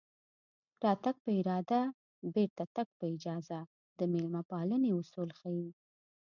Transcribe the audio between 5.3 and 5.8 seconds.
ښيي